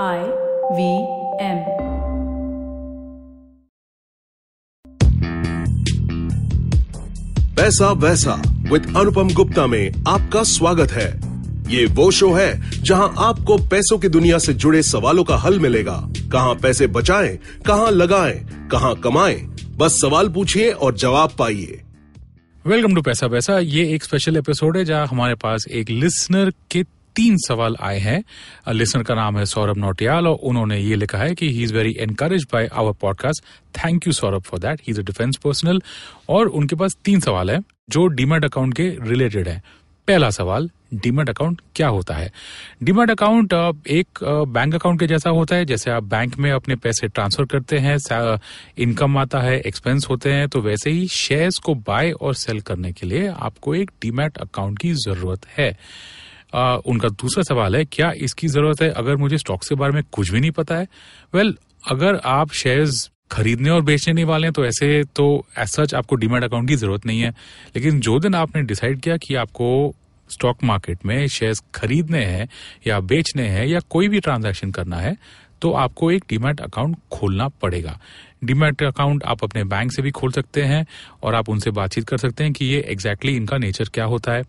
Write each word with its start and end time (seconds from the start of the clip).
I 0.00 0.20
V 0.72 0.84
M. 1.38 1.58
पैसा 7.56 7.90
वैसा 7.92 8.34
with 8.72 8.86
अनुपम 8.96 9.32
गुप्ता 9.34 9.66
में 9.66 10.04
आपका 10.08 10.42
स्वागत 10.42 10.90
है। 10.90 11.06
ये 11.68 11.84
वो 11.86 12.10
शो 12.10 12.32
है 12.32 12.80
जहाँ 12.82 13.12
आपको 13.18 13.58
पैसों 13.68 13.98
की 13.98 14.08
दुनिया 14.08 14.38
से 14.38 14.54
जुड़े 14.54 14.82
सवालों 14.82 15.24
का 15.24 15.36
हल 15.36 15.58
मिलेगा। 15.60 15.98
कहाँ 16.32 16.54
पैसे 16.54 16.86
बचाएँ, 16.86 17.36
कहाँ 17.66 17.90
लगाएँ, 17.90 18.38
कहाँ 18.72 18.94
कमाएँ, 18.96 19.36
बस 19.76 20.00
सवाल 20.00 20.28
पूछिए 20.28 20.70
और 20.70 20.94
जवाब 20.96 21.36
पाइए। 21.38 21.80
वेलकम 22.66 22.94
टू 22.94 23.02
पैसा 23.02 23.28
पैसा 23.28 23.58
ये 23.58 23.88
एक 23.94 24.04
स्पेशल 24.04 24.36
एपिसोड 24.36 24.76
है 24.76 24.84
जहाँ 24.84 25.06
हमारे 25.06 25.34
पास 25.34 25.68
एक 25.70 25.90
लिसनर 25.90 26.52
के 26.70 26.82
तीन 27.16 27.36
सवाल 27.38 27.76
आए 27.80 27.98
हैं। 27.98 28.22
लिसनर 28.68 29.02
का 29.02 29.14
नाम 29.14 29.38
है 29.38 29.44
सौरभ 29.46 29.78
नोटियाल 29.78 30.26
और 30.28 30.38
उन्होंने 30.42 30.78
ये 30.78 30.96
लिखा 30.96 31.18
है 31.18 31.34
कि 31.34 31.50
he 31.50 31.62
is 31.62 31.74
very 31.74 31.96
encourage 32.00 32.46
by 32.52 32.68
our 32.74 32.92
podcast 33.00 33.44
thank 33.76 34.06
you 34.06 34.12
Saurabh 34.12 34.42
for 34.42 34.60
that 34.60 34.80
he 34.80 34.90
is 34.90 35.00
a 35.00 35.04
defence 35.04 35.36
personnel 35.44 35.80
और 36.28 36.48
उनके 36.48 36.76
पास 36.76 36.96
तीन 37.04 37.20
सवाल 37.20 37.50
है 37.50 37.60
जो 37.90 38.06
डीमेट 38.08 38.44
अकाउंट 38.44 38.74
के 38.74 38.88
रिलेटेड 39.02 39.48
है। 39.48 39.62
पहला 40.08 40.28
सवाल 40.30 40.68
डीमेट 40.94 41.28
अकाउंट 41.30 41.60
क्या 41.76 41.88
होता 41.88 42.14
है? 42.14 42.30
डीमेट 42.82 43.10
अकाउंट 43.10 43.52
एक 43.88 44.18
बैंक 44.24 44.74
अकाउंट 44.74 45.00
के 45.00 45.06
जैसा 45.06 45.30
होता 45.30 45.56
है, 45.56 45.64
जैसे 45.64 45.90
आप 45.90 46.04
बैंक 46.04 46.36
में 46.38 46.50
अपने 46.52 46.76
पैसे 46.76 47.08
ट्रांसफ़र 47.08 47.44
करते 47.44 47.78
हैं 47.78 47.96
इनकम 48.78 49.18
आता 49.18 49.40
है 49.40 49.58
एक्सपेंस 49.60 50.06
होते 50.10 50.32
हैं 50.32 50.48
तो 50.48 50.60
वैसे 50.60 50.90
ही 50.90 51.06
शेयर्स 51.08 51.58
को 51.58 51.74
बाय 51.86 52.10
और 52.12 52.34
सेल 52.34 52.60
करने 52.60 52.92
के 52.92 53.06
लिए 53.06 53.26
आपको 53.28 53.74
एक 53.74 53.90
डीमेट 54.02 54.38
अकाउंट 54.38 54.78
की 54.78 54.92
ज़रूरत 54.94 55.46
है। 55.58 55.76
आ, 56.54 56.76
उनका 56.76 57.08
दूसरा 57.08 57.42
सवाल 57.44 57.76
है 57.76 57.84
क्या 57.84 58.10
इसकी 58.18 58.48
ज़रूरत 58.48 58.82
है? 58.82 58.90
अगर 58.90 59.16
मुझे 59.16 59.38
स्टॉक्स 59.38 59.68
के 59.68 59.74
बारे 59.74 59.92
में 59.92 60.02
कुछ 60.12 60.30
भी 60.30 60.40
नहीं 60.40 60.50
पता 60.50 60.74
है 60.74 60.86
वेल 61.34 61.52
well, 61.52 61.64
अगर 61.84 62.20
आप 62.24 62.52
शेयर्स 62.52 63.10
खरीदने 63.32 63.70
और 63.70 63.82
बेचने 63.82 64.14
नहीं 64.14 64.24
वाले 64.24 64.46
हैं 64.46 64.52
तो 64.52 64.64
ऐसे 64.64 65.02
तो 65.16 65.46
एज 65.58 65.68
सच 65.68 65.94
आपको 65.94 66.16
डीमेट 66.16 66.44
अकाउंट 66.44 66.68
की 66.68 66.76
ज़रूरत 66.76 67.06
नहीं 67.06 67.20
है। 67.20 67.30
लेकिन 67.76 68.00
जो 68.00 68.18
दिन 68.18 68.34
आपने 68.34 68.62
डिसाइड 68.62 69.00
किया 69.00 69.16
कि 69.16 69.34
आपको 69.34 69.94
स्टॉक 70.30 70.64
मार्केट 70.64 71.06
में 71.06 71.26
शेयर्स 71.28 71.62
खरीदने 71.74 72.24
हैं 72.24 72.48
या 72.86 73.00
बेचने 73.00 73.46
हैं 73.48 73.66
या 73.66 73.80
कोई 73.80 74.08
भी 74.08 74.20
ट्रांजैक्शन 74.20 74.70
करना 74.70 74.96
है 74.96 75.16
तो 75.62 75.72
आपको 75.72 76.10
एक 76.10 76.24
डीमेट 76.28 76.60
अकाउंट 76.60 76.96
खोलना 77.12 77.48
पड़ेगा। 77.48 77.98
डीमेट 78.44 78.82
अकाउंट 78.82 79.24
आप 79.24 79.44
अपने 79.44 79.64
बैंक 79.64 79.92
से 79.92 80.02
भी 80.02 80.10
खोल 80.10 80.32
सकते 80.32 80.62
हैं 80.62 80.86
और 81.22 81.34
आप 81.34 81.48
उनसे 81.48 81.70
बातचीत 81.70 82.08
कर 82.08 82.18
सकते 82.18 82.44
हैं 82.44 82.52
कि 82.52 82.64
ये 82.64 82.80
एग्जैक्टली 82.80 83.30
exactly 83.30 83.36
इनका 83.36 83.58
नेचर 83.58 83.88
क्या 83.94 84.04
होता 84.04 84.32
है। 84.32 84.44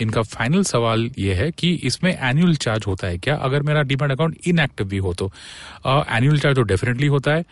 इनका 0.00 0.22
फाइनल 0.24 0.62
सवाल 0.64 1.10
ये 1.18 1.34
है 1.34 1.50
कि 1.50 1.72
इसमें 1.84 2.12
एनुअल 2.12 2.54
चार्ज 2.56 2.84
होता 2.86 3.06
है 3.06 3.18
क्या? 3.18 3.36
अगर 3.36 3.62
मेरा 3.62 3.82
डीमेट 3.82 4.10
अकाउंट 4.10 4.36
इनएक्टिव 4.46 4.86
भी 4.88 4.98
हो 4.98 5.14
तो 5.14 5.30
एनुअल 5.86 6.38
चार्ज 6.38 6.56
तो 6.56 6.62
डेफिनेटली 6.64 7.06
होता 7.06 7.34
है 7.34 7.44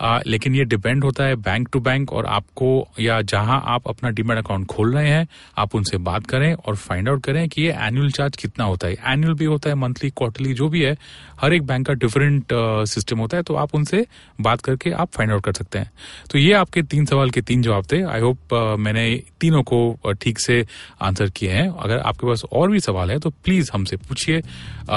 आ, 0.00 0.20
लेकिन 0.26 0.54
ये 0.54 0.64
डिपेंड 0.64 1.04
होता 1.04 1.24
है 1.24 1.34
बैंक 1.36 1.68
टू 1.72 1.80
बैंक 1.80 2.12
और 2.12 2.26
आपको 2.26 2.68
या 3.00 3.20
जहाँ 3.22 3.60
आप 3.66 3.88
अपना 3.88 4.10
डीमेट 4.10 4.38
अकाउंट 4.38 4.66
खोल 4.66 4.94
रहे 4.94 5.08
हैं 5.08 5.26
आप 5.58 5.74
उनसे 5.74 5.96
बात 5.98 6.26
करें 6.26 6.52
और 6.54 6.76
फाइंड 6.76 7.08
आउट 7.08 7.22
करें 7.24 7.48
कि 7.48 7.62
ये 7.62 7.72
एनुअल 7.78 8.10
चार्ज 8.10 8.36
कितना 8.36 8.64
होता 8.64 8.86
है। 8.86 8.96
एनुअल 9.06 9.34
भी 9.34 9.44
होता 9.44 9.70
है 9.70 9.74
मंथली 9.76 10.10
क्वार्टरली 10.10 10.54
जो 10.54 10.68
भी 10.68 10.82
है 10.82 10.96
हर 11.40 11.54
एक 11.54 11.66
बैंक 11.66 11.86
का 11.86 11.94
डिफरेंट 11.94 12.52
सिस्टम 12.88 13.18
होता 13.18 13.36
है 13.36 13.42
तो 13.42 13.54
आप 13.54 13.74
उनसे 13.74 14.04
बात 14.40 14.60
करके 14.60 14.90
आप 14.92 15.10
फाइंड 15.12 15.32
आउट 15.32 15.44
कर 15.44 15.52
सकते 15.52 15.78
हैं। 15.78 15.90
तो 16.30 16.38
ये 16.38 16.52
आपके 16.54 16.82
तीन 16.82 17.04
सवाल 17.06 17.30
के 17.30 17.40
तीन 17.42 17.62
जवाब 17.62 17.86
थे। 17.92 18.02
आई 18.02 18.20
होप 18.20 18.54
मैंने 18.80 19.04
तीनों 19.40 19.62
को 19.62 20.12
ठीक 20.12 20.38
से 20.40 20.64
आंसर 21.02 21.30
किए 21.30 21.50
हैं। 21.50 21.68
अगर 21.90 22.00
आपके 22.00 22.26
पास 22.26 22.42
और 22.52 22.70
भी 22.70 22.80
सवाल 22.80 23.10
है 23.10 23.18
तो 23.18 23.30
प्लीज़ 23.44 23.70
हमसे 23.74 23.96
पूछिए। 23.98 24.40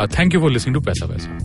Thank 0.09 0.33
you 0.35 0.41
for 0.41 0.51
listening 0.51 0.75
to 0.75 0.81
Paisa 0.81 1.05
Vaisa. 1.05 1.37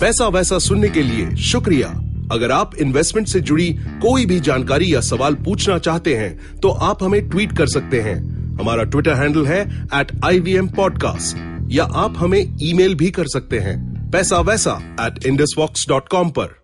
पैसा 0.00 0.28
वैसा 0.28 0.58
सुनने 0.58 0.88
के 0.88 1.02
लिए 1.02 1.36
शुक्रिया। 1.36 1.88
अगर 2.32 2.50
आप 2.50 2.74
इन्वेस्टमेंट 2.76 3.28
से 3.28 3.40
जुड़ी 3.40 3.68
कोई 4.02 4.26
भी 4.26 4.38
जानकारी 4.40 4.94
या 4.94 5.00
सवाल 5.00 5.34
पूछना 5.34 5.78
चाहते 5.78 6.14
हैं 6.16 6.60
तो 6.60 6.68
आप 6.68 7.02
हमें 7.02 7.28
ट्वीट 7.30 7.56
कर 7.56 7.66
सकते 7.66 8.00
हैं। 8.00 8.16
हमारा 8.60 8.84
ट्विटर 8.84 9.14
हैंडल 9.14 9.46
है 9.46 9.60
at 9.94 10.12
I 10.24 10.40
V 10.40 10.54
M 10.56 10.68
podcast 10.68 11.36
या 11.72 11.84
आप 11.84 12.14
हमें 12.18 12.56
ईमेल 12.62 12.94
भी 12.94 13.10
कर 13.10 13.28
सकते 13.28 13.58
हैं। 13.58 14.10
Paisa 14.10 14.40
Vaisa 14.40 14.80
at 15.00 15.26
Indus 15.26 15.54
Vox 15.58 15.88
dot 15.88 16.08
com 16.08 16.30
पर। 16.30 16.63